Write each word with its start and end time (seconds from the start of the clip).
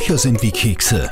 Bücher 0.00 0.16
sind 0.16 0.42
wie 0.42 0.50
Kekse. 0.50 1.10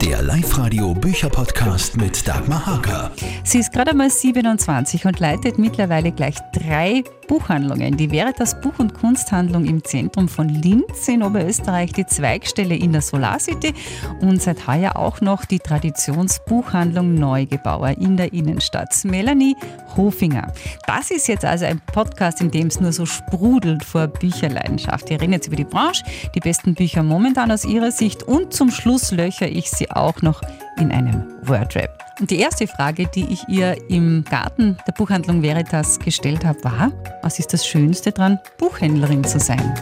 Der 0.00 0.22
Live-Radio 0.22 0.94
Bücherpodcast 0.94 1.98
mit 1.98 2.26
Dagmar 2.26 2.64
Hager. 2.64 3.10
Sie 3.44 3.58
ist 3.58 3.74
gerade 3.74 3.90
einmal 3.90 4.08
27 4.08 5.04
und 5.04 5.20
leitet 5.20 5.58
mittlerweile 5.58 6.12
gleich 6.12 6.36
drei 6.54 7.04
Buchhandlungen. 7.32 7.96
Die 7.96 8.10
Veritas 8.10 8.60
Buch- 8.60 8.78
und 8.78 8.92
Kunsthandlung 8.92 9.64
im 9.64 9.82
Zentrum 9.82 10.28
von 10.28 10.50
Linz 10.50 11.08
in 11.08 11.22
Oberösterreich, 11.22 11.90
die 11.94 12.04
Zweigstelle 12.04 12.74
in 12.74 12.92
der 12.92 13.00
Solarcity 13.00 13.72
und 14.20 14.42
seit 14.42 14.66
heuer 14.66 14.96
auch 14.96 15.22
noch 15.22 15.46
die 15.46 15.58
Traditionsbuchhandlung 15.58 17.14
Neugebauer 17.14 17.96
in 17.96 18.18
der 18.18 18.34
Innenstadt. 18.34 18.94
Melanie 19.04 19.56
Hofinger. 19.96 20.52
Das 20.86 21.10
ist 21.10 21.26
jetzt 21.26 21.46
also 21.46 21.64
ein 21.64 21.80
Podcast, 21.80 22.42
in 22.42 22.50
dem 22.50 22.66
es 22.66 22.80
nur 22.80 22.92
so 22.92 23.06
sprudelt 23.06 23.82
vor 23.82 24.08
Bücherleidenschaft. 24.08 25.08
Wir 25.08 25.18
reden 25.18 25.32
jetzt 25.32 25.46
über 25.46 25.56
die 25.56 25.64
Branche, 25.64 26.04
die 26.34 26.40
besten 26.40 26.74
Bücher 26.74 27.02
momentan 27.02 27.50
aus 27.50 27.64
ihrer 27.64 27.92
Sicht 27.92 28.24
und 28.24 28.52
zum 28.52 28.70
Schluss 28.70 29.10
löcher 29.10 29.48
ich 29.48 29.70
sie 29.70 29.90
auch 29.90 30.20
noch 30.20 30.42
in 30.76 30.92
einem 30.92 31.24
Wordrap. 31.40 32.01
Und 32.22 32.30
die 32.30 32.38
erste 32.38 32.68
Frage, 32.68 33.08
die 33.12 33.32
ich 33.32 33.48
ihr 33.48 33.76
im 33.90 34.22
Garten 34.22 34.76
der 34.86 34.92
Buchhandlung 34.92 35.42
Veritas 35.42 35.98
gestellt 35.98 36.44
habe, 36.44 36.62
war, 36.62 36.92
was 37.20 37.40
ist 37.40 37.52
das 37.52 37.66
Schönste 37.66 38.12
daran, 38.12 38.38
Buchhändlerin 38.58 39.24
zu 39.24 39.40
sein? 39.40 39.74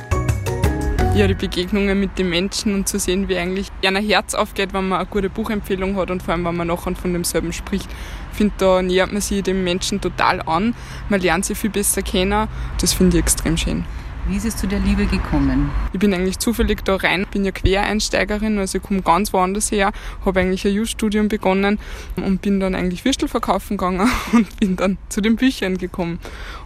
Ja, 1.14 1.26
die 1.26 1.34
Begegnungen 1.34 2.00
mit 2.00 2.18
den 2.18 2.30
Menschen 2.30 2.74
und 2.74 2.88
zu 2.88 2.98
sehen, 2.98 3.28
wie 3.28 3.36
eigentlich 3.36 3.66
ein 3.84 3.94
Herz 3.96 4.32
aufgeht, 4.32 4.72
wenn 4.72 4.88
man 4.88 5.00
eine 5.00 5.08
gute 5.10 5.28
Buchempfehlung 5.28 5.96
hat 5.96 6.10
und 6.10 6.22
vor 6.22 6.32
allem, 6.32 6.46
wenn 6.46 6.56
man 6.56 6.68
nachher 6.68 6.94
von 6.94 7.12
demselben 7.12 7.52
spricht. 7.52 7.90
Ich 8.32 8.38
finde, 8.38 8.54
da 8.56 8.80
nähert 8.80 9.12
man 9.12 9.20
sich 9.20 9.42
dem 9.42 9.62
Menschen 9.62 10.00
total 10.00 10.40
an. 10.40 10.74
Man 11.10 11.20
lernt 11.20 11.44
sie 11.44 11.54
viel 11.54 11.68
besser 11.68 12.00
kennen. 12.00 12.48
Das 12.80 12.94
finde 12.94 13.18
ich 13.18 13.22
extrem 13.22 13.58
schön. 13.58 13.84
Wie 14.28 14.36
ist 14.36 14.44
es 14.44 14.56
zu 14.56 14.66
der 14.66 14.78
Liebe 14.80 15.06
gekommen? 15.06 15.70
Ich 15.92 15.98
bin 15.98 16.12
eigentlich 16.12 16.38
zufällig 16.38 16.84
da 16.84 16.96
rein, 16.96 17.26
bin 17.30 17.44
ja 17.44 17.52
Quereinsteigerin, 17.52 18.58
also 18.58 18.78
ich 18.78 18.84
komme 18.84 19.02
ganz 19.02 19.32
woanders 19.32 19.72
her, 19.72 19.92
habe 20.24 20.40
eigentlich 20.40 20.66
ein 20.66 20.74
Just-Studium 20.74 21.28
begonnen 21.28 21.78
und 22.16 22.42
bin 22.42 22.60
dann 22.60 22.74
eigentlich 22.74 23.04
Würstel 23.04 23.28
verkaufen 23.28 23.76
gegangen 23.76 24.08
und 24.32 24.60
bin 24.60 24.76
dann 24.76 24.98
zu 25.08 25.20
den 25.20 25.36
Büchern 25.36 25.78
gekommen. 25.78 26.18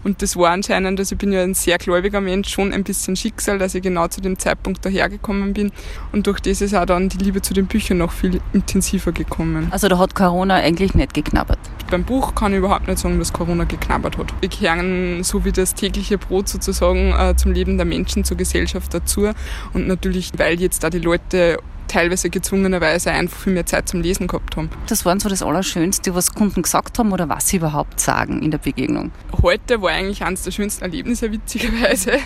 Und 0.02 0.20
das 0.20 0.36
war 0.36 0.50
anscheinend, 0.50 0.98
also 0.98 1.14
ich 1.14 1.18
bin 1.18 1.32
ja 1.32 1.42
ein 1.42 1.54
sehr 1.54 1.78
gläubiger 1.78 2.20
Mensch, 2.20 2.50
schon 2.50 2.72
ein 2.72 2.84
bisschen 2.84 3.16
Schicksal, 3.16 3.58
dass 3.58 3.74
ich 3.74 3.82
genau 3.82 4.08
zu 4.08 4.20
dem 4.20 4.38
Zeitpunkt 4.38 4.84
dahergekommen 4.84 5.54
bin. 5.54 5.72
Und 6.12 6.26
durch 6.26 6.40
das 6.40 6.60
ist 6.60 6.74
auch 6.74 6.84
dann 6.84 7.08
die 7.08 7.18
Liebe 7.18 7.40
zu 7.40 7.54
den 7.54 7.66
Büchern 7.66 7.98
noch 7.98 8.12
viel 8.12 8.40
intensiver 8.52 9.12
gekommen. 9.12 9.68
Also 9.70 9.88
da 9.88 9.98
hat 9.98 10.14
Corona 10.14 10.56
eigentlich 10.56 10.94
nicht 10.94 11.14
geknabbert? 11.14 11.58
Beim 11.90 12.04
Buch 12.04 12.34
kann 12.34 12.52
ich 12.52 12.58
überhaupt 12.58 12.88
nicht 12.88 12.98
sagen, 12.98 13.18
dass 13.18 13.32
Corona 13.32 13.64
geknabbert 13.64 14.18
hat. 14.18 14.34
Ich 14.40 14.58
gehöre 14.58 15.22
so 15.22 15.44
wie 15.44 15.52
das 15.52 15.74
tägliche 15.74 16.18
Brot 16.18 16.48
sozusagen 16.48 17.12
äh, 17.12 17.34
zum 17.44 17.52
Leben 17.52 17.76
der 17.76 17.84
Menschen, 17.84 18.24
zur 18.24 18.38
Gesellschaft 18.38 18.92
dazu. 18.94 19.30
Und 19.74 19.86
natürlich, 19.86 20.32
weil 20.38 20.58
jetzt 20.60 20.82
da 20.82 20.90
die 20.90 20.98
Leute 20.98 21.58
teilweise 21.88 22.30
gezwungenerweise 22.30 23.10
einfach 23.10 23.38
viel 23.38 23.52
mehr 23.52 23.66
Zeit 23.66 23.88
zum 23.88 24.00
Lesen 24.00 24.26
gehabt 24.26 24.56
haben. 24.56 24.70
Das 24.88 25.04
waren 25.04 25.20
so 25.20 25.28
das 25.28 25.42
Allerschönste, 25.42 26.14
was 26.14 26.34
Kunden 26.34 26.62
gesagt 26.62 26.98
haben 26.98 27.12
oder 27.12 27.28
was 27.28 27.48
sie 27.48 27.58
überhaupt 27.58 28.00
sagen 28.00 28.42
in 28.42 28.50
der 28.50 28.58
Begegnung? 28.58 29.12
Heute 29.42 29.80
war 29.80 29.90
eigentlich 29.90 30.24
eines 30.24 30.42
der 30.42 30.50
schönsten 30.50 30.82
Erlebnisse, 30.82 31.30
witzigerweise. 31.32 32.12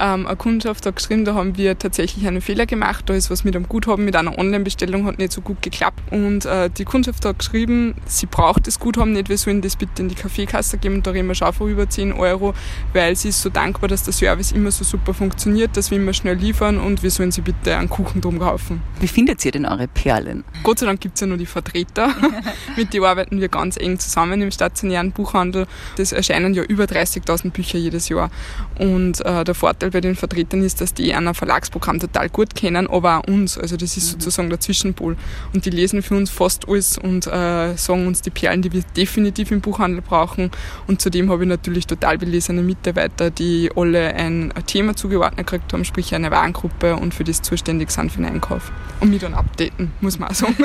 Ähm, 0.00 0.26
eine 0.26 0.36
Kundschaft 0.36 0.86
hat 0.86 0.96
geschrieben, 0.96 1.24
da 1.24 1.34
haben 1.34 1.56
wir 1.56 1.76
tatsächlich 1.76 2.26
einen 2.26 2.40
Fehler 2.40 2.66
gemacht, 2.66 3.08
da 3.08 3.14
ist 3.14 3.30
was 3.30 3.42
mit 3.42 3.56
einem 3.56 3.68
Guthaben, 3.68 4.04
mit 4.04 4.14
einer 4.14 4.38
Online-Bestellung 4.38 5.06
hat 5.06 5.18
nicht 5.18 5.32
so 5.32 5.40
gut 5.40 5.60
geklappt. 5.60 6.00
Und 6.12 6.44
äh, 6.44 6.70
die 6.70 6.84
Kundschaft 6.84 7.24
hat 7.24 7.38
geschrieben, 7.38 7.96
sie 8.06 8.26
braucht 8.26 8.66
das 8.66 8.78
Guthaben 8.78 9.12
nicht, 9.12 9.28
wir 9.28 9.38
sollen 9.38 9.60
das 9.60 9.76
bitte 9.76 10.02
in 10.02 10.08
die 10.08 10.14
Kaffeekasse 10.14 10.78
geben 10.78 11.02
da 11.08 11.12
reden 11.12 11.28
wir 11.28 11.34
schon 11.34 11.52
von 11.52 11.70
über 11.70 11.88
10 11.88 12.12
Euro, 12.12 12.54
weil 12.92 13.16
sie 13.16 13.30
ist 13.30 13.42
so 13.42 13.48
dankbar, 13.48 13.88
dass 13.88 14.02
der 14.02 14.12
Service 14.12 14.52
immer 14.52 14.70
so 14.70 14.84
super 14.84 15.14
funktioniert, 15.14 15.76
dass 15.76 15.90
wir 15.90 15.98
immer 15.98 16.12
schnell 16.12 16.36
liefern 16.36 16.78
und 16.78 17.02
wir 17.02 17.10
sollen 17.10 17.32
sie 17.32 17.40
bitte 17.40 17.76
einen 17.76 17.88
Kuchen 17.88 18.20
drum 18.20 18.38
kaufen. 18.38 18.82
Wie 19.00 19.06
findet 19.06 19.44
ihr 19.44 19.52
denn 19.52 19.64
eure 19.64 19.86
Perlen? 19.86 20.42
Gott 20.64 20.80
sei 20.80 20.86
Dank 20.86 21.00
gibt 21.00 21.14
es 21.14 21.20
ja 21.20 21.28
nur 21.28 21.36
die 21.36 21.46
Vertreter. 21.46 22.14
Mit 22.76 22.92
denen 22.92 23.04
arbeiten 23.04 23.40
wir 23.40 23.48
ganz 23.48 23.76
eng 23.76 23.98
zusammen 24.00 24.42
im 24.42 24.50
stationären 24.50 25.12
Buchhandel. 25.12 25.66
Das 25.96 26.10
erscheinen 26.10 26.52
ja 26.52 26.64
über 26.64 26.84
30.000 26.84 27.50
Bücher 27.50 27.78
jedes 27.78 28.08
Jahr. 28.08 28.30
Und 28.76 29.24
äh, 29.24 29.44
der 29.44 29.54
Vorteil 29.54 29.92
bei 29.92 30.00
den 30.00 30.16
Vertretern 30.16 30.62
ist, 30.62 30.80
dass 30.80 30.94
die 30.94 31.14
ein 31.14 31.32
Verlagsprogramm 31.32 32.00
total 32.00 32.28
gut 32.28 32.56
kennen, 32.56 32.88
aber 32.88 33.18
auch 33.18 33.28
uns. 33.28 33.56
Also 33.56 33.76
das 33.76 33.96
ist 33.96 34.06
mhm. 34.06 34.20
sozusagen 34.20 34.50
der 34.50 34.58
Zwischenpol. 34.58 35.16
Und 35.54 35.64
die 35.64 35.70
lesen 35.70 36.02
für 36.02 36.16
uns 36.16 36.30
fast 36.30 36.68
alles 36.68 36.98
und 36.98 37.28
äh, 37.28 37.76
sagen 37.76 38.06
uns 38.06 38.22
die 38.22 38.30
Perlen, 38.30 38.62
die 38.62 38.72
wir 38.72 38.82
definitiv 38.96 39.52
im 39.52 39.60
Buchhandel 39.60 40.02
brauchen. 40.02 40.50
Und 40.88 41.00
zudem 41.00 41.30
habe 41.30 41.44
ich 41.44 41.48
natürlich 41.48 41.86
total 41.86 42.18
belesene 42.18 42.62
Mitarbeiter, 42.62 43.30
die 43.30 43.70
alle 43.76 44.14
ein 44.14 44.52
Thema 44.66 44.96
zugeordnet 44.96 45.46
gekriegt 45.46 45.72
haben, 45.72 45.84
sprich 45.84 46.14
eine 46.16 46.32
Warengruppe 46.32 46.96
und 46.96 47.14
für 47.14 47.22
das 47.22 47.42
zuständig 47.42 47.92
sind 47.92 48.10
für 48.10 48.18
den 48.18 48.32
Einkauf 48.32 48.72
und 49.00 49.10
mich 49.10 49.20
dann 49.20 49.34
updaten, 49.34 49.92
muss 50.00 50.18
man 50.18 50.30
auch 50.30 50.34
sagen. 50.34 50.56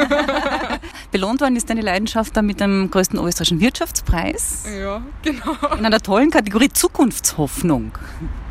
Belohnt 1.12 1.42
worden 1.42 1.56
ist 1.56 1.70
deine 1.70 1.82
Leidenschaft 1.82 2.36
dann 2.36 2.46
mit 2.46 2.60
dem 2.60 2.90
größten 2.90 3.20
österreichischen 3.20 3.60
Wirtschaftspreis. 3.60 4.66
Ja, 4.80 5.02
genau. 5.22 5.56
In 5.78 5.86
einer 5.86 6.00
tollen 6.00 6.32
Kategorie 6.32 6.70
Zukunftshoffnung. 6.70 7.92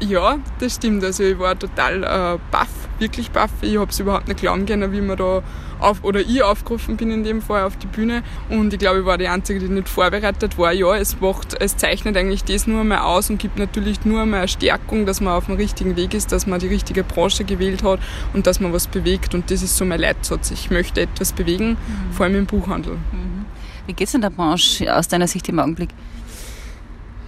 Ja, 0.01 0.39
das 0.61 0.77
stimmt. 0.77 1.05
Also 1.05 1.25
ich 1.25 1.39
war 1.39 1.59
total 1.59 2.05
äh, 2.05 2.39
baff, 2.51 2.69
wirklich 2.99 3.31
baff. 3.31 3.51
Ich 3.61 3.77
habe 3.79 3.91
es 3.91 3.99
überhaupt 3.99 4.29
nicht 4.29 4.41
glauben 4.41 4.67
können, 4.67 4.93
wie 4.93 5.01
man 5.01 5.17
da 5.17 5.43
auf, 5.83 6.05
oder 6.05 6.21
ich 6.21 6.43
aufgerufen 6.43 6.97
bin 6.97 7.11
in 7.11 7.25
dem 7.25 7.43
Fall 7.43 7.65
auf 7.65 7.77
die 7.77 7.87
Bühne. 7.87 8.23
Und 8.49 8.73
ich 8.73 8.79
glaube, 8.79 9.01
ich 9.01 9.05
war 9.05 9.19
die 9.19 9.29
Einzige, 9.29 9.61
die 9.61 9.69
nicht 9.69 9.89
vorbereitet 9.89 10.59
war. 10.59 10.73
Ja, 10.73 10.97
es 10.97 11.21
macht, 11.21 11.61
es 11.61 11.77
zeichnet 11.77 12.17
eigentlich 12.17 12.45
das 12.45 12.67
nur 12.67 12.81
einmal 12.81 12.99
aus 12.99 13.31
und 13.31 13.39
gibt 13.39 13.59
natürlich 13.59 14.05
nur 14.05 14.23
einmal 14.23 14.41
eine 14.41 14.49
Stärkung, 14.49 15.07
dass 15.07 15.21
man 15.21 15.35
auf 15.35 15.47
dem 15.47 15.57
richtigen 15.57 15.97
Weg 15.97 16.15
ist, 16.15 16.33
dass 16.33 16.47
man 16.47 16.61
die 16.61 16.69
richtige 16.69 17.05
Branche 17.05 17.45
gewählt 17.45 17.83
hat 17.83 18.01
und 18.33 18.47
dass 18.47 18.61
man 18.61 18.73
was 18.73 18.87
bewegt. 18.87 19.35
Und 19.35 19.51
das 19.51 19.63
ist 19.63 19.77
so 19.77 19.85
mein 19.85 20.01
Leitsatz. 20.01 20.51
Ich 20.51 20.71
möchte 20.71 21.01
etwas 21.01 21.33
bewegen, 21.33 21.71
mhm. 21.71 22.13
vor 22.13 22.27
allem 22.27 22.37
im 22.37 22.47
Buchhandel. 22.47 22.95
Mhm. 22.95 23.45
Wie 23.87 23.95
geht 23.95 24.09
es 24.09 24.15
in 24.15 24.21
der 24.21 24.31
Branche 24.31 24.95
aus 24.97 25.09
deiner 25.09 25.27
Sicht 25.27 25.49
im 25.49 25.59
Augenblick? 25.59 25.91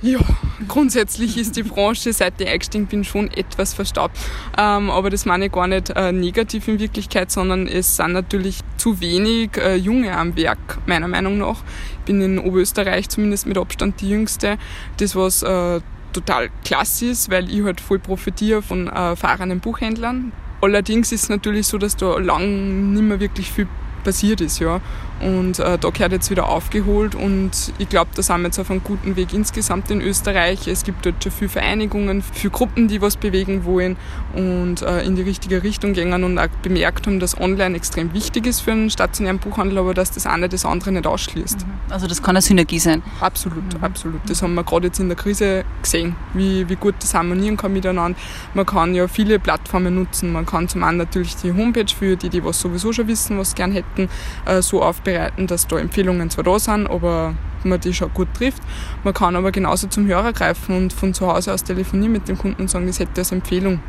Ja, 0.05 0.21
grundsätzlich 0.69 1.39
ist 1.39 1.57
die 1.57 1.63
Branche, 1.63 2.13
seit 2.13 2.39
ich 2.39 2.47
eingestiegen 2.47 2.85
bin, 2.85 3.05
schon 3.05 3.31
etwas 3.31 3.73
verstaubt. 3.73 4.19
Ähm, 4.59 4.91
aber 4.91 5.09
das 5.09 5.25
meine 5.25 5.47
ich 5.47 5.53
gar 5.53 5.67
nicht 5.67 5.89
äh, 5.97 6.13
negativ 6.13 6.69
in 6.69 6.79
Wirklichkeit, 6.79 7.31
sondern 7.31 7.67
es 7.67 7.97
sind 7.97 8.13
natürlich 8.13 8.61
zu 8.77 9.01
wenig 9.01 9.57
äh, 9.57 9.77
Junge 9.77 10.15
am 10.15 10.37
Werk, 10.37 10.77
meiner 10.85 11.09
Meinung 11.09 11.39
nach. 11.39 11.63
Ich 12.01 12.05
bin 12.05 12.21
in 12.21 12.39
Oberösterreich 12.39 13.09
zumindest 13.09 13.47
mit 13.47 13.57
Abstand 13.57 14.03
die 14.03 14.11
Jüngste. 14.11 14.59
Das, 14.99 15.17
was 15.17 15.43
äh, 15.43 15.81
total 16.13 16.51
klasse 16.67 17.07
ist, 17.07 17.31
weil 17.31 17.51
ich 17.51 17.65
halt 17.65 17.81
voll 17.81 17.99
profitiere 17.99 18.61
von 18.61 18.89
äh, 18.89 19.17
fahrenden 19.17 19.61
Buchhändlern. 19.61 20.33
Allerdings 20.61 21.13
ist 21.13 21.23
es 21.23 21.29
natürlich 21.31 21.67
so, 21.67 21.79
dass 21.79 21.97
da 21.97 22.19
lang 22.19 22.93
nicht 22.93 23.03
mehr 23.05 23.21
wirklich 23.21 23.51
viel 23.51 23.69
passiert 24.05 24.43
ist. 24.43 24.59
Ja. 24.59 24.83
Und 25.21 25.59
äh, 25.59 25.79
da 25.79 25.91
gehört 25.91 26.13
jetzt 26.13 26.31
wieder 26.31 26.49
aufgeholt 26.49 27.15
und 27.15 27.73
ich 27.79 27.89
glaube, 27.89 28.11
da 28.15 28.23
sind 28.23 28.41
wir 28.41 28.47
jetzt 28.47 28.59
auf 28.59 28.71
einem 28.71 28.83
guten 28.83 29.17
Weg 29.17 29.33
insgesamt 29.33 29.91
in 29.91 30.01
Österreich. 30.01 30.67
Es 30.67 30.85
gibt 30.85 31.07
dort 31.07 31.23
schon 31.23 31.33
viele 31.33 31.49
Vereinigungen, 31.49 32.23
viele 32.23 32.51
Gruppen, 32.51 32.89
die 32.89 33.01
was 33.01 33.17
bewegen 33.17 33.65
wollen 33.65 33.97
und 34.35 34.83
äh, 34.83 35.03
in 35.03 35.17
die 35.17 35.23
richtige 35.23 35.63
Richtung 35.63 35.93
gehen 35.93 36.13
und 36.25 36.39
auch 36.39 36.49
bemerkt 36.63 37.07
haben, 37.07 37.21
dass 37.21 37.41
online 37.41 37.77
extrem 37.77 38.13
wichtig 38.13 38.47
ist 38.47 38.61
für 38.61 38.73
einen 38.73 38.91
stationären 38.91 39.39
Buchhandel, 39.39 39.79
aber 39.79 39.95
dass 39.95 40.11
das 40.11 40.27
eine 40.27 40.49
das 40.49 40.65
andere 40.65 40.93
nicht 40.93 41.07
ausschließt. 41.07 41.61
Mhm. 41.61 41.73
Also 41.91 42.07
das 42.07 42.23
kann 42.23 42.37
eine 42.37 42.43
Synergie 42.43 42.79
sein? 42.79 43.03
Absolut, 43.21 43.75
mhm. 43.75 43.85
absolut. 43.85 44.21
Das 44.29 44.43
haben 44.43 44.55
wir 44.55 44.65
gerade 44.65 44.89
jetzt 44.89 44.99
in 44.99 45.09
der 45.09 45.17
Krise 45.17 45.65
gesehen, 45.81 46.17
wie, 46.35 46.69
wie 46.69 46.77
gut 46.77 46.97
das 46.99 47.15
harmonieren 47.15 47.57
kann 47.57 47.73
miteinander. 47.73 48.19
Man 48.53 48.67
kann 48.67 48.95
ja 48.95 49.09
viele 49.09 49.39
Plattformen 49.39 49.95
nutzen. 49.95 50.33
Man 50.33 50.45
kann 50.45 50.69
zum 50.69 50.83
einen 50.83 50.99
natürlich 50.99 51.37
die 51.37 51.53
Homepage 51.53 51.87
für 51.87 52.17
die, 52.17 52.29
die 52.29 52.45
was 52.45 52.61
sowieso 52.61 52.93
schon 52.93 53.09
wissen, 53.09 53.39
was 53.39 53.51
sie 53.51 53.57
gern 53.57 53.73
hätten, 53.73 54.09
äh, 54.45 54.61
so 54.61 54.83
aufbereiten, 55.05 55.47
dass 55.47 55.67
da 55.67 55.79
Empfehlungen 55.79 56.31
zwar 56.31 56.45
da 56.45 56.59
sind, 56.59 56.89
aber 56.89 57.35
man 57.65 57.81
die 57.81 57.95
schon 57.95 58.13
gut 58.13 58.29
trifft. 58.35 58.63
Man 59.05 59.15
kann 59.15 59.37
aber 59.37 59.51
genauso 59.51 59.87
zum 59.87 60.07
Hörer 60.07 60.33
greifen 60.33 60.77
und 60.77 60.93
von 60.93 61.15
zu 61.15 61.27
Hause 61.27 61.53
aus 61.53 61.65
telefonieren 61.65 62.13
mit 62.13 62.29
dem 62.29 62.37
Kunden 62.37 62.63
und 62.63 62.69
sagen, 62.69 62.87
das 62.87 62.99
hätte 62.99 63.23
als 63.23 63.33
Empfehlung. 63.33 63.75
Mhm. 63.75 63.81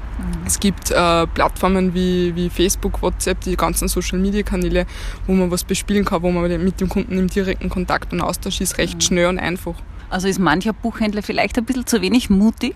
Es 0.46 0.59
gibt 0.59 0.92
äh, 0.92 1.28
Plattformen 1.28 1.94
wie, 1.94 2.34
wie 2.36 2.50
Facebook, 2.50 3.02
WhatsApp, 3.02 3.42
die 3.42 3.58
ganzen 3.58 3.90
Social 3.90 4.17
Media 4.20 4.44
Kanäle, 4.44 4.85
wo 5.28 5.34
man 5.34 5.52
was 5.52 5.66
bespielen 5.66 6.06
kann, 6.06 6.22
wo 6.22 6.32
man 6.32 6.64
mit 6.64 6.79
dem 6.79 6.88
Kunden 6.88 7.18
im 7.18 7.28
direkten 7.28 7.70
Kontakt 7.70 8.14
und 8.14 8.22
Austausch 8.22 8.61
ist, 8.61 8.78
recht 8.78 8.96
mhm. 8.96 9.02
schnell 9.02 9.28
und 9.28 9.40
einfach. 9.40 9.76
Also 10.09 10.28
ist 10.28 10.40
mancher 10.40 10.73
Buchhändler 10.73 11.23
vielleicht 11.23 11.57
ein 11.57 11.66
bisschen 11.66 11.87
zu 11.87 12.02
wenig 12.02 12.29
mutig? 12.29 12.75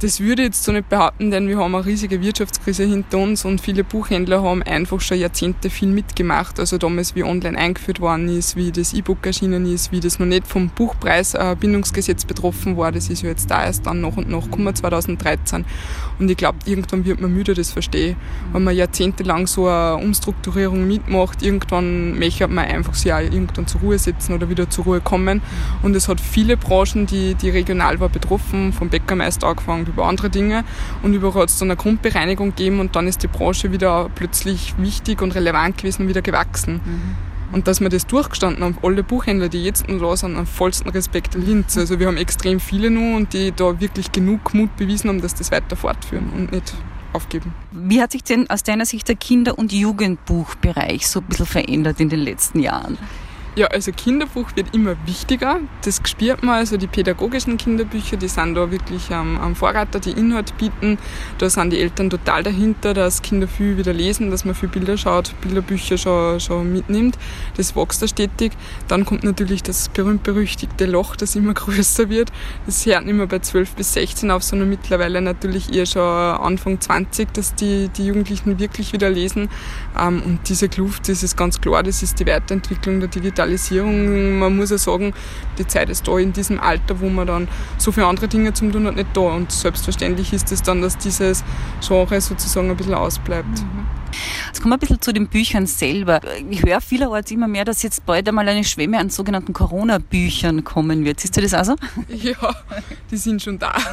Das 0.00 0.20
würde 0.20 0.42
ich 0.42 0.48
jetzt 0.48 0.64
so 0.64 0.72
nicht 0.72 0.88
behaupten, 0.88 1.30
denn 1.30 1.46
wir 1.46 1.58
haben 1.58 1.74
eine 1.74 1.84
riesige 1.84 2.22
Wirtschaftskrise 2.22 2.84
hinter 2.84 3.18
uns 3.18 3.44
und 3.44 3.60
viele 3.60 3.84
Buchhändler 3.84 4.42
haben 4.42 4.62
einfach 4.62 5.00
schon 5.00 5.18
Jahrzehnte 5.18 5.68
viel 5.68 5.88
mitgemacht. 5.88 6.58
Also 6.58 6.78
damals, 6.78 7.14
wie 7.14 7.22
online 7.22 7.58
eingeführt 7.58 8.00
worden 8.00 8.28
ist, 8.28 8.56
wie 8.56 8.72
das 8.72 8.94
E-Book 8.94 9.24
erschienen 9.26 9.66
ist, 9.66 9.92
wie 9.92 10.00
das 10.00 10.18
noch 10.18 10.26
nicht 10.26 10.46
vom 10.46 10.70
Buchpreisbindungsgesetz 10.70 12.24
betroffen 12.24 12.76
war. 12.76 12.92
Das 12.92 13.08
ist 13.10 13.22
ja 13.22 13.28
jetzt 13.28 13.50
da 13.50 13.64
erst 13.64 13.86
dann 13.86 14.00
nach 14.00 14.16
und 14.16 14.30
nach 14.30 14.44
gekommen, 14.44 14.74
2013. 14.74 15.64
Und 16.18 16.30
ich 16.30 16.36
glaube, 16.36 16.58
irgendwann 16.64 17.04
wird 17.04 17.20
man 17.20 17.32
müde, 17.32 17.54
das 17.54 17.70
verstehe. 17.70 18.16
Wenn 18.52 18.64
man 18.64 18.76
jahrzehntelang 18.76 19.46
so 19.46 19.68
eine 19.68 19.96
Umstrukturierung 19.96 20.86
mitmacht, 20.86 21.42
irgendwann 21.42 22.18
möchte 22.18 22.48
man 22.48 22.64
einfach 22.66 22.94
sich 22.94 23.12
auch 23.12 23.20
irgendwann 23.20 23.66
zur 23.66 23.80
Ruhe 23.80 23.98
setzen 23.98 24.34
oder 24.34 24.48
wieder 24.48 24.68
zur 24.68 24.84
Ruhe 24.84 25.00
kommen. 25.00 25.42
Und 25.82 25.94
es 25.96 26.08
hat 26.08 26.20
viele 26.20 26.56
Branchen, 26.70 27.06
die, 27.06 27.34
die 27.34 27.50
regional 27.50 27.98
war 27.98 28.08
betroffen, 28.08 28.72
vom 28.72 28.90
Bäckermeister 28.90 29.48
angefangen 29.48 29.86
über 29.86 30.06
andere 30.06 30.30
Dinge. 30.30 30.62
Und 31.02 31.14
überall 31.14 31.42
hat 31.42 31.48
es 31.48 31.58
dann 31.58 31.68
eine 31.68 31.76
Grundbereinigung 31.76 32.50
gegeben 32.50 32.78
und 32.78 32.94
dann 32.94 33.08
ist 33.08 33.24
die 33.24 33.26
Branche 33.26 33.72
wieder 33.72 34.08
plötzlich 34.14 34.74
wichtig 34.78 35.20
und 35.20 35.34
relevant 35.34 35.78
gewesen 35.78 36.02
und 36.02 36.08
wieder 36.08 36.22
gewachsen. 36.22 36.74
Mhm. 36.74 37.16
Und 37.52 37.66
dass 37.66 37.80
wir 37.80 37.88
das 37.88 38.06
durchgestanden 38.06 38.62
haben, 38.62 38.78
alle 38.82 39.02
Buchhändler, 39.02 39.48
die 39.48 39.64
jetzt 39.64 39.88
noch 39.88 39.98
da 39.98 40.16
sind, 40.16 40.36
am 40.36 40.46
vollsten 40.46 40.88
Respekt 40.90 41.34
in 41.34 41.44
Linz. 41.44 41.76
Also 41.76 41.98
wir 41.98 42.06
haben 42.06 42.16
extrem 42.16 42.60
viele 42.60 42.88
noch 42.88 43.16
und 43.16 43.32
die 43.32 43.50
da 43.50 43.80
wirklich 43.80 44.12
genug 44.12 44.54
Mut 44.54 44.76
bewiesen 44.76 45.08
haben, 45.08 45.20
dass 45.20 45.34
das 45.34 45.50
weiter 45.50 45.74
fortführen 45.74 46.30
und 46.36 46.52
nicht 46.52 46.72
aufgeben. 47.12 47.52
Wie 47.72 48.00
hat 48.00 48.12
sich 48.12 48.22
denn 48.22 48.48
aus 48.48 48.62
deiner 48.62 48.86
Sicht 48.86 49.08
der 49.08 49.16
Kinder- 49.16 49.58
und 49.58 49.72
Jugendbuchbereich 49.72 51.08
so 51.08 51.18
ein 51.18 51.26
bisschen 51.26 51.46
verändert 51.46 51.98
in 51.98 52.08
den 52.08 52.20
letzten 52.20 52.60
Jahren? 52.60 52.96
Ja, 53.56 53.66
also 53.66 53.90
Kinderbuch 53.90 54.54
wird 54.54 54.72
immer 54.76 54.94
wichtiger. 55.06 55.58
Das 55.84 56.00
spürt 56.04 56.44
man. 56.44 56.54
Also 56.54 56.76
die 56.76 56.86
pädagogischen 56.86 57.56
Kinderbücher, 57.56 58.16
die 58.16 58.28
sind 58.28 58.54
da 58.54 58.70
wirklich 58.70 59.10
am, 59.10 59.40
am 59.40 59.56
Vorreiter, 59.56 59.98
die 59.98 60.12
Inhalt 60.12 60.56
bieten. 60.56 60.98
Da 61.38 61.50
sind 61.50 61.72
die 61.72 61.80
Eltern 61.80 62.10
total 62.10 62.44
dahinter, 62.44 62.94
dass 62.94 63.22
Kinder 63.22 63.48
viel 63.48 63.76
wieder 63.76 63.92
lesen, 63.92 64.30
dass 64.30 64.44
man 64.44 64.54
viel 64.54 64.68
Bilder 64.68 64.96
schaut, 64.96 65.34
Bilderbücher 65.40 65.98
schon, 65.98 66.38
schon 66.38 66.72
mitnimmt. 66.72 67.18
Das 67.56 67.74
wächst 67.74 68.00
da 68.00 68.06
stetig. 68.06 68.52
Dann 68.86 69.04
kommt 69.04 69.24
natürlich 69.24 69.64
das 69.64 69.88
berühmt-berüchtigte 69.88 70.86
Loch, 70.86 71.16
das 71.16 71.34
immer 71.34 71.54
größer 71.54 72.08
wird. 72.08 72.30
Das 72.66 72.86
hört 72.86 73.04
nicht 73.04 73.16
mehr 73.16 73.26
bei 73.26 73.40
12 73.40 73.74
bis 73.74 73.94
16 73.94 74.30
auf, 74.30 74.44
sondern 74.44 74.68
mittlerweile 74.68 75.20
natürlich 75.20 75.74
eher 75.74 75.86
schon 75.86 76.02
Anfang 76.02 76.80
20, 76.80 77.32
dass 77.32 77.56
die, 77.56 77.88
die 77.88 78.06
Jugendlichen 78.06 78.60
wirklich 78.60 78.92
wieder 78.92 79.10
lesen. 79.10 79.48
Ähm, 79.98 80.22
und 80.24 80.48
diese 80.48 80.68
Kluft, 80.68 81.08
das 81.08 81.24
ist 81.24 81.36
ganz 81.36 81.60
klar, 81.60 81.82
das 81.82 82.04
ist 82.04 82.20
die 82.20 82.26
Weiterentwicklung 82.26 83.00
der 83.00 83.08
Digitalisierung 83.08 83.39
Digitalisierung. 83.40 84.38
Man 84.38 84.56
muss 84.56 84.70
ja 84.70 84.78
sagen, 84.78 85.12
die 85.58 85.66
Zeit 85.66 85.88
ist 85.88 86.06
da 86.06 86.18
in 86.18 86.32
diesem 86.32 86.60
Alter, 86.60 87.00
wo 87.00 87.08
man 87.08 87.26
dann 87.26 87.48
so 87.78 87.92
viele 87.92 88.06
andere 88.06 88.28
Dinge 88.28 88.52
zum 88.52 88.72
tun 88.72 88.86
hat, 88.86 88.96
nicht 88.96 89.08
da. 89.14 89.20
Und 89.20 89.50
selbstverständlich 89.50 90.32
ist 90.32 90.52
es 90.52 90.62
dann, 90.62 90.82
dass 90.82 90.98
dieses 90.98 91.44
Genre 91.86 92.20
sozusagen 92.20 92.70
ein 92.70 92.76
bisschen 92.76 92.94
ausbleibt. 92.94 93.48
Mhm. 93.48 93.99
Jetzt 94.46 94.60
kommen 94.60 94.72
wir 94.72 94.76
ein 94.76 94.80
bisschen 94.80 95.00
zu 95.00 95.12
den 95.12 95.28
Büchern 95.28 95.66
selber. 95.66 96.20
Ich 96.50 96.62
höre 96.62 96.80
vielerorts 96.80 97.30
immer 97.30 97.48
mehr, 97.48 97.64
dass 97.64 97.82
jetzt 97.82 98.04
bald 98.06 98.28
einmal 98.28 98.48
eine 98.48 98.64
Schwemme 98.64 98.98
an 98.98 99.10
sogenannten 99.10 99.52
Corona-Büchern 99.52 100.64
kommen 100.64 101.04
wird. 101.04 101.20
Siehst 101.20 101.36
du 101.36 101.40
das 101.40 101.54
auch 101.54 101.64
so? 101.64 101.76
Ja, 102.20 102.54
die 103.10 103.16
sind 103.16 103.42
schon 103.42 103.58
da. 103.58 103.72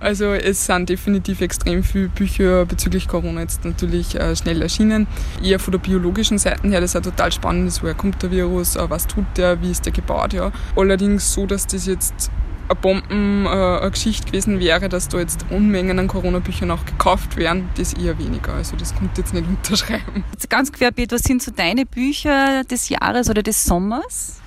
Also 0.00 0.32
es 0.32 0.66
sind 0.66 0.88
definitiv 0.88 1.40
extrem 1.40 1.82
viele 1.82 2.08
Bücher 2.08 2.64
bezüglich 2.64 3.08
Corona 3.08 3.40
jetzt 3.40 3.64
natürlich 3.64 4.14
äh, 4.14 4.34
schnell 4.36 4.62
erschienen. 4.62 5.06
Eher 5.42 5.58
von 5.58 5.72
der 5.72 5.78
biologischen 5.78 6.38
Seite 6.38 6.68
her, 6.68 6.80
das 6.80 6.90
ist 6.90 6.94
ja 6.94 7.00
total 7.00 7.32
spannend, 7.32 7.76
woher 7.82 7.94
kommt 7.94 8.22
der 8.22 8.30
Virus, 8.30 8.76
äh, 8.76 8.90
was 8.90 9.06
tut 9.06 9.24
der, 9.36 9.60
wie 9.62 9.70
ist 9.70 9.84
der 9.84 9.92
gebaut. 9.92 10.32
Ja. 10.32 10.52
Allerdings 10.76 11.32
so, 11.32 11.46
dass 11.46 11.66
das 11.66 11.86
jetzt 11.86 12.30
eine 12.72 12.80
Bombengeschichte 12.80 14.26
äh, 14.26 14.30
gewesen 14.30 14.60
wäre, 14.60 14.88
dass 14.88 15.08
da 15.08 15.18
jetzt 15.18 15.44
Unmengen 15.50 15.98
an 15.98 16.08
Corona-Büchern 16.08 16.70
auch 16.70 16.84
gekauft 16.84 17.36
werden, 17.36 17.68
das 17.76 17.94
eher 17.94 18.18
weniger. 18.18 18.54
Also 18.54 18.76
das 18.76 18.94
kommt 18.94 19.16
jetzt 19.18 19.34
nicht 19.34 19.46
unterschreiben. 19.48 20.24
Jetzt 20.32 20.50
ganz 20.50 20.72
querbeet, 20.72 21.12
was 21.12 21.22
sind 21.22 21.42
so 21.42 21.50
deine 21.50 21.86
Bücher 21.86 22.64
des 22.64 22.88
Jahres 22.88 23.30
oder 23.30 23.42
des 23.42 23.64
Sommers? 23.64 24.41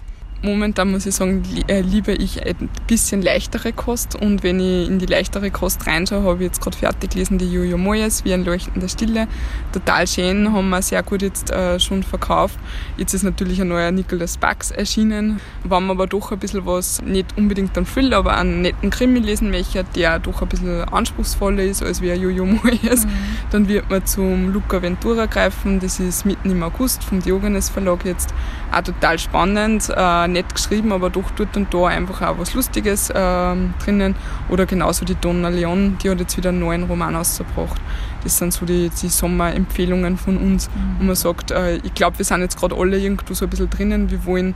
Momentan 0.45 0.91
muss 0.91 1.07
ich 1.07 1.15
sagen, 1.15 1.41
äh, 1.65 1.81
liebe 1.81 2.13
ich 2.13 2.45
ein 2.45 2.69
bisschen 2.85 3.23
leichtere 3.23 3.73
Kost 3.73 4.15
und 4.15 4.43
wenn 4.43 4.59
ich 4.59 4.87
in 4.87 4.99
die 4.99 5.07
leichtere 5.07 5.49
Kost 5.49 5.87
reinschaue, 5.87 6.21
habe 6.21 6.35
ich 6.35 6.49
jetzt 6.49 6.61
gerade 6.61 6.77
fertig 6.77 7.09
gelesen, 7.09 7.39
die 7.39 7.51
Jojo 7.51 7.79
Moyes, 7.79 8.23
wie 8.25 8.33
ein 8.33 8.45
leuchtender 8.45 8.87
Stille. 8.87 9.27
Total 9.73 10.05
schön, 10.05 10.53
haben 10.53 10.69
wir 10.69 10.83
sehr 10.83 11.01
gut 11.01 11.23
jetzt 11.23 11.49
äh, 11.49 11.79
schon 11.79 12.03
verkauft. 12.03 12.59
Jetzt 12.95 13.15
ist 13.15 13.23
natürlich 13.23 13.59
ein 13.59 13.69
neuer 13.69 13.89
Nicholas 13.89 14.37
Bucks 14.37 14.69
erschienen. 14.69 15.39
Wenn 15.63 15.87
man 15.87 15.89
aber 15.89 16.05
doch 16.05 16.31
ein 16.31 16.37
bisschen 16.37 16.63
was, 16.67 17.01
nicht 17.01 17.35
unbedingt 17.35 17.75
einen 17.75 17.87
Thriller, 17.87 18.17
aber 18.17 18.37
einen 18.37 18.61
netten 18.61 18.91
Krimi 18.91 19.17
lesen 19.17 19.49
möchte, 19.49 19.83
der 19.95 20.19
doch 20.19 20.43
ein 20.43 20.47
bisschen 20.47 20.83
anspruchsvoller 20.83 21.63
ist 21.63 21.81
als 21.81 22.03
wie 22.03 22.11
ein 22.11 22.21
Jojo 22.21 22.45
Moyes, 22.45 23.07
mhm. 23.07 23.09
dann 23.49 23.67
wird 23.67 23.89
man 23.89 24.05
zum 24.05 24.53
Luca 24.53 24.79
Ventura 24.79 25.25
greifen. 25.25 25.79
Das 25.79 25.99
ist 25.99 26.23
mitten 26.23 26.51
im 26.51 26.61
August 26.61 27.03
vom 27.03 27.19
Diogenes 27.19 27.71
Verlag 27.71 28.05
jetzt 28.05 28.31
auch 28.71 28.83
total 28.83 29.17
spannend. 29.17 29.89
Äh, 29.89 30.34
nett 30.35 30.53
geschrieben, 30.53 30.91
aber 30.91 31.09
doch 31.09 31.31
dort 31.31 31.57
und 31.57 31.73
da 31.73 31.87
einfach 31.87 32.21
auch 32.21 32.37
was 32.37 32.53
Lustiges 32.53 33.09
äh, 33.09 33.55
drinnen. 33.83 34.15
Oder 34.49 34.65
genauso 34.65 35.05
die 35.05 35.15
Donna 35.15 35.49
Leon, 35.49 35.97
die 36.03 36.09
hat 36.09 36.19
jetzt 36.19 36.37
wieder 36.37 36.49
einen 36.49 36.59
neuen 36.59 36.83
Roman 36.83 37.15
ausgebracht. 37.15 37.81
Das 38.23 38.37
sind 38.37 38.53
so 38.53 38.65
die, 38.65 38.89
die 38.89 39.09
Sommerempfehlungen 39.09 40.17
von 40.17 40.37
uns, 40.37 40.69
mhm. 40.69 40.99
wo 40.99 41.03
man 41.05 41.15
sagt, 41.15 41.51
äh, 41.51 41.77
ich 41.77 41.93
glaube, 41.93 42.19
wir 42.19 42.25
sind 42.25 42.41
jetzt 42.41 42.57
gerade 42.57 42.75
alle 42.75 42.97
irgendwo 42.99 43.33
so 43.33 43.45
ein 43.45 43.49
bisschen 43.49 43.69
drinnen. 43.69 44.11
Wir 44.11 44.25
wollen 44.25 44.53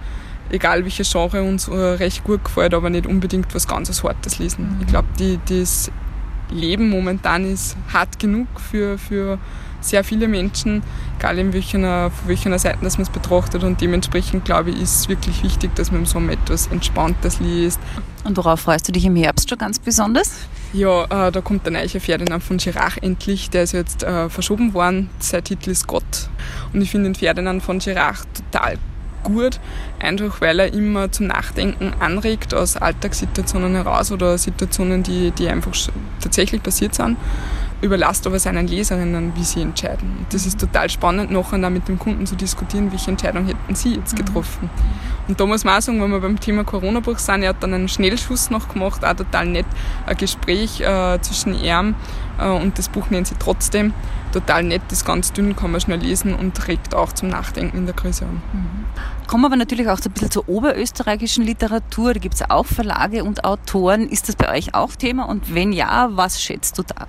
egal 0.52 0.84
welches 0.84 1.12
Genre 1.12 1.44
uns 1.44 1.68
äh, 1.68 1.74
recht 1.74 2.24
gut 2.24 2.44
gefällt, 2.44 2.74
aber 2.74 2.90
nicht 2.90 3.08
unbedingt 3.08 3.54
was 3.56 3.68
ganz 3.68 4.04
Hartes 4.04 4.40
lesen. 4.40 4.76
Mhm. 4.76 4.82
Ich 4.82 4.88
glaube, 4.88 5.08
das 5.48 5.92
Leben 6.52 6.90
momentan 6.90 7.46
ist 7.46 7.78
hart 7.94 8.20
genug 8.20 8.48
für, 8.60 8.98
für 8.98 9.38
sehr 9.82 10.04
viele 10.04 10.28
Menschen, 10.28 10.84
egal 11.18 11.38
in 11.40 11.54
welcher, 11.54 12.12
von 12.12 12.28
welcher 12.28 12.60
Seite 12.60 12.80
dass 12.82 12.98
man 12.98 13.04
es 13.04 13.10
betrachtet. 13.10 13.64
Und 13.64 13.82
dementsprechend 13.82 14.46
glaube 14.46 14.72
ich, 14.72 14.82
ist 14.82 15.00
es 15.02 15.10
wirklich 15.10 15.44
wichtig, 15.44 15.76
dass 15.76 15.92
man 15.92 16.02
im 16.02 16.06
Sommer 16.06 16.34
etwas 16.34 16.68
Entspanntes 16.68 17.40
liest. 17.40 17.80
Und 18.24 18.38
worauf 18.38 18.62
freust 18.62 18.88
du 18.88 18.92
dich 18.92 19.06
im 19.06 19.16
Herbst 19.16 19.50
schon 19.50 19.58
ganz 19.58 19.80
besonders? 19.80 20.34
Ja, 20.74 21.06
äh, 21.06 21.32
da 21.32 21.42
kommt 21.42 21.66
der 21.66 21.74
neue 21.74 21.88
Ferdinand 21.88 22.44
von 22.44 22.58
Girach 22.58 22.98
endlich. 23.02 23.50
Der 23.50 23.64
ist 23.64 23.72
jetzt 23.72 24.04
äh, 24.04 24.30
verschoben 24.30 24.74
worden. 24.74 25.10
Sein 25.20 25.44
Titel 25.44 25.72
ist 25.72 25.88
Gott. 25.88 26.30
Und 26.74 26.82
ich 26.82 26.92
finde 26.92 27.10
den 27.10 27.16
Ferdinand 27.16 27.64
von 27.64 27.80
Girach 27.80 28.26
total 28.52 28.78
gut, 29.24 29.60
einfach 30.00 30.40
weil 30.40 30.60
er 30.60 30.74
immer 30.74 31.12
zum 31.12 31.28
Nachdenken 31.28 31.94
anregt 32.00 32.54
aus 32.54 32.78
Alltagssituationen 32.78 33.76
heraus 33.76 34.12
oder 34.12 34.38
Situationen, 34.38 35.04
die, 35.04 35.32
die 35.32 35.50
einfach 35.50 35.74
tatsächlich 36.22 36.64
passiert 36.64 36.96
sind 36.96 37.18
überlasst 37.82 38.28
aber 38.28 38.40
seinen 38.40 38.68
Leserinnen, 38.68 39.34
wie 39.36 39.44
sie 39.44 39.62
entscheiden. 39.62 40.18
Und 40.20 40.34
das 40.34 40.46
ist 40.46 40.60
total 40.60 40.90
spannend, 40.90 41.32
nachher 41.32 41.58
dann 41.58 41.74
mit 41.74 41.88
dem 41.88 41.98
Kunden 41.98 42.26
zu 42.26 42.36
diskutieren, 42.36 42.92
welche 42.92 43.12
Entscheidung 43.12 43.46
hätten 43.46 43.76
sie 43.76 43.96
jetzt 43.96 44.14
mhm. 44.14 44.26
getroffen. 44.26 44.70
Und 45.28 45.40
da 45.40 45.46
muss 45.46 45.64
man 45.64 45.78
auch 45.78 45.82
sagen, 45.82 46.02
wenn 46.02 46.10
wir 46.10 46.20
beim 46.20 46.40
Thema 46.40 46.64
Corona-Buch 46.64 47.20
sind, 47.20 47.44
er 47.44 47.50
hat 47.50 47.62
dann 47.62 47.74
einen 47.74 47.88
Schnellschuss 47.88 48.50
noch 48.50 48.68
gemacht, 48.68 49.06
auch 49.06 49.14
total 49.14 49.46
nett, 49.46 49.66
ein 50.06 50.18
Gespräch 50.18 50.82
äh, 50.82 51.20
zwischen 51.22 51.54
ihm 51.54 51.96
äh, 52.40 52.50
und 52.50 52.78
das 52.78 52.90
Buch 52.90 53.10
nennt 53.10 53.28
sie 53.28 53.36
trotzdem. 53.38 53.94
Total 54.34 54.64
nett, 54.64 54.82
ist 54.92 55.06
ganz 55.06 55.32
dünn, 55.32 55.56
kann 55.56 55.72
man 55.72 55.82
schnell 55.82 56.00
lesen 56.00 56.36
und 56.36 56.68
regt 56.68 56.94
auch 56.94 57.14
zum 57.14 57.30
Nachdenken 57.30 57.78
in 57.78 57.86
der 57.86 57.96
Krise 57.96 58.26
an. 58.26 58.42
Mhm. 58.54 58.86
Kommen 59.28 59.44
wir 59.44 59.48
aber 59.48 59.56
natürlich 59.56 59.88
auch 59.88 60.00
so 60.00 60.10
ein 60.10 60.14
bisschen 60.14 60.32
zur 60.32 60.50
oberösterreichischen 60.50 61.44
Literatur. 61.44 62.14
Da 62.14 62.20
gibt 62.20 62.36
es 62.36 62.50
auch 62.50 62.66
Verlage 62.66 63.24
und 63.24 63.44
Autoren. 63.44 64.10
Ist 64.10 64.28
das 64.28 64.36
bei 64.36 64.52
euch 64.52 64.74
auch 64.74 64.96
Thema? 64.96 65.26
Und 65.26 65.54
wenn 65.54 65.72
ja, 65.72 66.10
was 66.12 66.42
schätzt 66.42 66.78
du 66.80 66.84
da? 66.84 67.06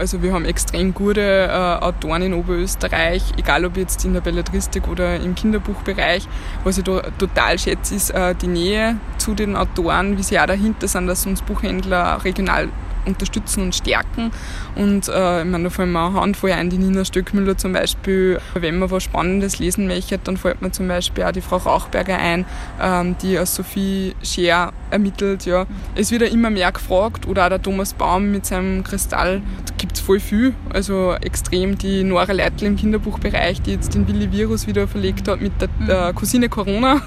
Also 0.00 0.22
wir 0.22 0.32
haben 0.32 0.46
extrem 0.46 0.94
gute 0.94 1.20
äh, 1.20 1.84
Autoren 1.84 2.22
in 2.22 2.32
Oberösterreich, 2.32 3.22
egal 3.36 3.66
ob 3.66 3.76
jetzt 3.76 4.02
in 4.06 4.14
der 4.14 4.22
Belletristik 4.22 4.88
oder 4.88 5.20
im 5.20 5.34
Kinderbuchbereich. 5.34 6.26
Was 6.64 6.78
ich 6.78 6.84
total 6.84 7.58
schätze, 7.58 7.96
ist 7.96 8.08
äh, 8.08 8.34
die 8.34 8.46
Nähe 8.46 8.96
zu 9.18 9.34
den 9.34 9.56
Autoren, 9.56 10.16
wie 10.16 10.22
sie 10.22 10.40
auch 10.40 10.46
dahinter 10.46 10.88
sind, 10.88 11.06
dass 11.06 11.26
uns 11.26 11.42
Buchhändler 11.42 12.24
regional 12.24 12.70
unterstützen 13.06 13.62
und 13.62 13.74
stärken. 13.74 14.30
Und 14.74 15.08
äh, 15.08 15.40
ich 15.40 15.46
meine, 15.46 15.64
da 15.64 15.70
fallen 15.70 15.92
mir 15.92 16.00
auch 16.00 16.14
Handvoll 16.14 16.52
ein, 16.52 16.70
die 16.70 16.78
Nina 16.78 17.04
Stöckmüller 17.04 17.56
zum 17.56 17.72
Beispiel. 17.72 18.40
Wenn 18.54 18.78
man 18.78 18.90
was 18.90 19.02
Spannendes 19.02 19.58
lesen 19.58 19.86
möchte, 19.86 20.18
dann 20.18 20.36
fällt 20.36 20.62
mir 20.62 20.70
zum 20.70 20.88
Beispiel 20.88 21.24
auch 21.24 21.32
die 21.32 21.40
Frau 21.40 21.56
Rauchberger 21.56 22.18
ein, 22.18 22.44
ähm, 22.80 23.16
die 23.22 23.38
als 23.38 23.54
Sophie 23.54 24.14
Scher 24.22 24.72
ermittelt. 24.90 25.46
Ja. 25.46 25.66
Es 25.94 26.10
wird 26.10 26.22
ja 26.22 26.28
immer 26.28 26.50
mehr 26.50 26.72
gefragt. 26.72 27.26
Oder 27.26 27.44
auch 27.44 27.48
der 27.48 27.62
Thomas 27.62 27.94
Baum 27.94 28.30
mit 28.30 28.46
seinem 28.46 28.84
Kristall. 28.84 29.42
Da 29.66 29.74
gibt 29.78 29.94
es 29.94 30.00
voll 30.00 30.20
viel. 30.20 30.54
Also 30.72 31.14
extrem 31.20 31.78
die 31.78 32.04
Nora 32.04 32.32
Leitl 32.32 32.66
im 32.66 32.76
Kinderbuchbereich, 32.76 33.62
die 33.62 33.72
jetzt 33.72 33.94
den 33.94 34.06
Willi 34.08 34.30
Virus 34.32 34.66
wieder 34.66 34.86
verlegt 34.88 35.28
hat 35.28 35.40
mit 35.40 35.52
der, 35.60 35.68
der 35.86 36.12
Cousine 36.12 36.48
Corona. 36.48 36.96
Mhm. 36.96 37.00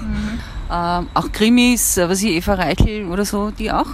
Ähm, 0.70 1.08
auch 1.14 1.30
Krimis, 1.30 1.98
was 1.98 2.22
ich, 2.22 2.36
Eva 2.36 2.54
Reichel 2.54 3.06
oder 3.06 3.24
so, 3.24 3.50
die 3.50 3.70
auch? 3.70 3.86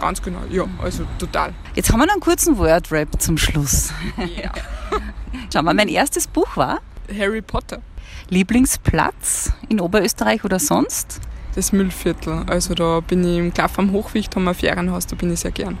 Ganz 0.00 0.22
genau, 0.22 0.40
ja, 0.50 0.64
also 0.82 1.04
total. 1.18 1.54
Jetzt 1.74 1.92
haben 1.92 2.00
wir 2.00 2.06
noch 2.06 2.14
einen 2.14 2.20
kurzen 2.20 2.58
Wordrap 2.58 3.20
zum 3.20 3.38
Schluss. 3.38 3.92
Ja. 4.16 4.52
Schau 5.52 5.62
mal, 5.62 5.74
mein 5.74 5.88
erstes 5.88 6.26
Buch 6.26 6.56
war 6.56 6.80
Harry 7.18 7.42
Potter. 7.42 7.80
Lieblingsplatz 8.28 9.52
in 9.68 9.80
Oberösterreich 9.80 10.44
oder 10.44 10.58
sonst? 10.58 11.20
Das 11.54 11.72
Müllviertel. 11.72 12.44
Also 12.48 12.74
da 12.74 13.00
bin 13.00 13.24
ich 13.24 13.38
im 13.38 13.54
Klaff 13.54 13.78
am 13.78 13.92
Hochwicht, 13.92 14.34
haben 14.36 14.44
wir 14.44 14.50
ein 14.50 14.54
Ferienhaus, 14.54 15.06
da 15.06 15.16
bin 15.16 15.32
ich 15.32 15.40
sehr 15.40 15.52
gern. 15.52 15.78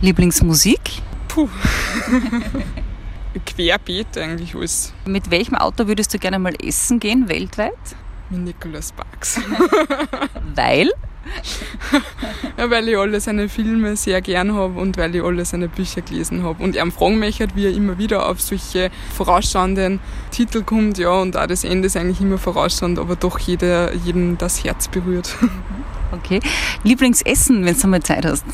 Lieblingsmusik? 0.00 0.80
Puh. 1.28 1.48
Querbeet 3.46 4.18
eigentlich 4.18 4.54
alles. 4.54 4.92
Mit 5.04 5.30
welchem 5.30 5.54
Auto 5.56 5.86
würdest 5.86 6.12
du 6.14 6.18
gerne 6.18 6.38
mal 6.38 6.54
essen 6.64 6.98
gehen, 7.00 7.28
weltweit? 7.28 7.72
Mit 8.30 8.40
Nicholas 8.40 8.88
Sparks. 8.88 9.40
Weil? 10.54 10.90
ja, 12.56 12.70
weil 12.70 12.88
ich 12.88 12.96
alle 12.96 13.20
seine 13.20 13.48
Filme 13.48 13.96
sehr 13.96 14.20
gern 14.20 14.54
habe 14.54 14.78
und 14.80 14.96
weil 14.96 15.14
ich 15.14 15.22
alle 15.22 15.44
seine 15.44 15.68
Bücher 15.68 16.02
gelesen 16.02 16.42
habe. 16.42 16.62
Und 16.62 16.76
er 16.76 16.90
fragen 16.90 17.18
möchte, 17.18 17.48
wie 17.54 17.66
er 17.66 17.72
immer 17.72 17.98
wieder 17.98 18.28
auf 18.28 18.40
solche 18.40 18.90
vorausschauenden 19.14 20.00
Titel 20.30 20.62
kommt. 20.62 20.98
Ja, 20.98 21.10
und 21.10 21.36
auch 21.36 21.46
das 21.46 21.64
Ende 21.64 21.86
ist 21.86 21.96
eigentlich 21.96 22.20
immer 22.20 22.38
vorausschauend, 22.38 22.98
aber 22.98 23.16
doch 23.16 23.38
jeder, 23.38 23.94
jedem 23.94 24.38
das 24.38 24.64
Herz 24.64 24.88
berührt. 24.88 25.36
Okay. 26.12 26.40
Lieblingsessen, 26.82 27.64
wenn 27.64 27.78
du 27.78 27.86
mal 27.86 28.02
Zeit 28.02 28.24
hast? 28.24 28.44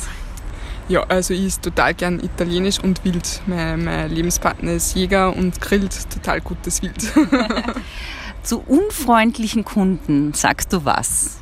Ja, 0.88 1.04
also 1.04 1.32
ich 1.32 1.46
esse 1.46 1.62
total 1.62 1.94
gern 1.94 2.20
italienisch 2.20 2.78
und 2.80 3.02
wild. 3.02 3.40
Mein, 3.46 3.84
mein 3.84 4.10
Lebenspartner 4.10 4.72
ist 4.72 4.94
Jäger 4.94 5.34
und 5.34 5.58
grillt 5.60 6.10
total 6.10 6.42
gutes 6.42 6.82
Wild. 6.82 7.02
Zu 8.42 8.60
unfreundlichen 8.60 9.64
Kunden 9.64 10.34
sagst 10.34 10.72
du 10.72 10.84
was? 10.84 11.38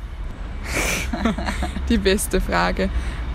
Die 1.89 1.97
beste 1.97 2.41
Frage. 2.41 2.89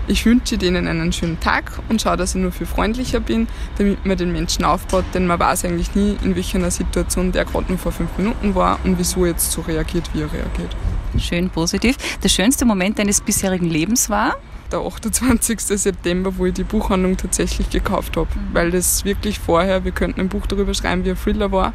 Ich 0.07 0.25
wünsche 0.25 0.57
denen 0.57 0.87
einen 0.87 1.13
schönen 1.13 1.39
Tag 1.39 1.79
und 1.87 2.01
schaue, 2.01 2.17
dass 2.17 2.35
ich 2.35 2.41
nur 2.41 2.51
viel 2.51 2.65
freundlicher 2.65 3.19
bin, 3.19 3.47
damit 3.77 4.05
man 4.05 4.17
den 4.17 4.31
Menschen 4.31 4.65
aufbaut, 4.65 5.05
denn 5.13 5.27
man 5.27 5.39
weiß 5.39 5.63
eigentlich 5.65 5.93
nie, 5.95 6.17
in 6.23 6.35
welcher 6.35 6.71
Situation 6.71 7.31
der 7.31 7.45
gerade 7.45 7.67
nur 7.69 7.77
vor 7.77 7.91
fünf 7.91 8.17
Minuten 8.17 8.55
war 8.55 8.79
und 8.83 8.97
wieso 8.97 9.25
jetzt 9.25 9.51
so 9.51 9.61
reagiert, 9.61 10.09
wie 10.13 10.21
er 10.21 10.33
reagiert. 10.33 10.75
Schön 11.17 11.49
positiv. 11.49 11.97
Der 12.23 12.29
schönste 12.29 12.65
Moment 12.65 12.97
deines 12.97 13.21
bisherigen 13.21 13.69
Lebens 13.69 14.09
war? 14.09 14.35
Der 14.71 14.79
28. 14.79 15.59
September, 15.59 16.37
wo 16.37 16.45
ich 16.45 16.53
die 16.53 16.63
Buchhandlung 16.63 17.17
tatsächlich 17.17 17.69
gekauft 17.69 18.17
habe, 18.17 18.29
mhm. 18.33 18.53
weil 18.53 18.71
das 18.71 19.05
wirklich 19.05 19.39
vorher, 19.39 19.83
wir 19.85 19.91
könnten 19.91 20.21
ein 20.21 20.29
Buch 20.29 20.47
darüber 20.47 20.73
schreiben, 20.73 21.05
wie 21.05 21.11
ein 21.11 21.17
Thriller 21.17 21.51
war 21.51 21.73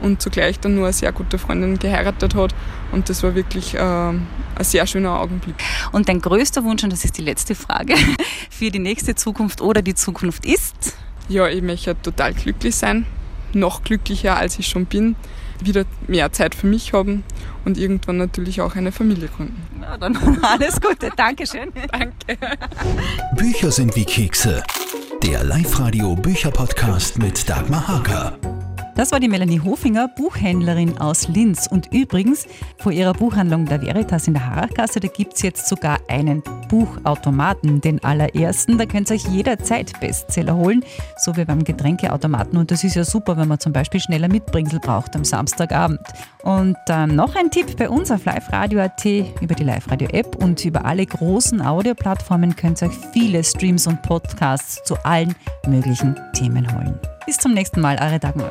und 0.00 0.22
zugleich 0.22 0.60
dann 0.60 0.74
nur 0.74 0.84
eine 0.84 0.92
sehr 0.92 1.12
gute 1.12 1.38
Freundin 1.38 1.78
geheiratet 1.78 2.34
hat. 2.34 2.54
Und 2.92 3.08
das 3.08 3.22
war 3.22 3.34
wirklich 3.34 3.74
äh, 3.74 3.78
ein 3.80 4.26
sehr 4.60 4.86
schöner 4.86 5.20
Augenblick. 5.20 5.56
Und 5.92 6.08
dein 6.08 6.20
größter 6.20 6.64
Wunsch, 6.64 6.82
und 6.84 6.92
das 6.92 7.04
ist 7.04 7.18
die 7.18 7.22
letzte 7.22 7.54
Frage, 7.54 7.94
für 8.50 8.70
die 8.70 8.78
nächste 8.78 9.14
Zukunft 9.14 9.60
oder 9.60 9.82
die 9.82 9.94
Zukunft 9.94 10.44
ist? 10.44 10.94
Ja, 11.28 11.48
ich 11.48 11.62
möchte 11.62 12.00
total 12.00 12.34
glücklich 12.34 12.74
sein, 12.74 13.06
noch 13.52 13.84
glücklicher 13.84 14.36
als 14.36 14.58
ich 14.58 14.66
schon 14.66 14.86
bin, 14.86 15.14
wieder 15.60 15.84
mehr 16.08 16.32
Zeit 16.32 16.54
für 16.54 16.66
mich 16.66 16.92
haben 16.92 17.22
und 17.64 17.78
irgendwann 17.78 18.16
natürlich 18.16 18.60
auch 18.60 18.74
eine 18.74 18.92
Familie 18.92 19.28
gründen. 19.28 19.62
Ja, 19.80 19.96
dann 19.96 20.16
alles 20.42 20.80
Gute. 20.80 21.10
Dankeschön. 21.16 21.72
Danke. 21.92 22.38
Bücher 23.36 23.70
sind 23.70 23.94
wie 23.96 24.04
Kekse. 24.04 24.62
Der 25.22 25.44
Live-Radio 25.44 26.16
Bücher-Podcast 26.16 27.18
mit 27.18 27.48
Dagmar 27.48 27.86
Hager. 27.86 28.38
Das 28.94 29.12
war 29.12 29.20
die 29.20 29.28
Melanie 29.28 29.60
Hofinger, 29.60 30.08
Buchhändlerin 30.08 30.98
aus 30.98 31.28
Linz. 31.28 31.66
Und 31.66 31.92
übrigens, 31.92 32.46
vor 32.76 32.92
ihrer 32.92 33.12
Buchhandlung 33.12 33.66
der 33.66 33.82
Veritas 33.82 34.26
in 34.26 34.34
der 34.34 34.46
Harachgasse, 34.46 35.00
da 35.00 35.08
gibt 35.08 35.34
es 35.34 35.42
jetzt 35.42 35.68
sogar 35.68 35.98
einen 36.08 36.42
Buchautomaten, 36.70 37.80
den 37.80 38.02
allerersten. 38.04 38.78
Da 38.78 38.86
könnt 38.86 39.10
ihr 39.10 39.16
euch 39.16 39.26
jederzeit 39.26 39.98
Bestseller 40.00 40.54
holen, 40.54 40.84
so 41.18 41.36
wie 41.36 41.44
beim 41.44 41.64
Getränkeautomaten. 41.64 42.56
Und 42.56 42.70
das 42.70 42.84
ist 42.84 42.94
ja 42.94 43.04
super, 43.04 43.36
wenn 43.36 43.48
man 43.48 43.58
zum 43.58 43.72
Beispiel 43.72 44.00
schneller 44.00 44.28
Mitbringsel 44.28 44.78
braucht 44.80 45.14
am 45.16 45.24
Samstagabend. 45.24 46.00
Und 46.42 46.76
dann 46.86 47.16
noch 47.16 47.34
ein 47.34 47.50
Tipp 47.50 47.76
bei 47.76 47.88
uns 47.88 48.10
auf 48.10 48.24
liveradio.at 48.24 49.04
über 49.04 49.54
die 49.54 49.64
Live-Radio-App 49.64 50.36
und 50.36 50.64
über 50.64 50.84
alle 50.84 51.04
großen 51.04 51.60
Audioplattformen 51.60 52.56
könnt 52.56 52.80
ihr 52.82 52.88
euch 52.88 52.96
viele 53.12 53.42
Streams 53.42 53.86
und 53.86 54.00
Podcasts 54.02 54.82
zu 54.84 54.96
allen 55.04 55.34
möglichen 55.66 56.16
Themen 56.32 56.72
holen. 56.74 56.98
Bis 57.26 57.36
zum 57.36 57.52
nächsten 57.52 57.80
Mal, 57.80 57.98
eure 58.00 58.18
Dagmar. 58.18 58.50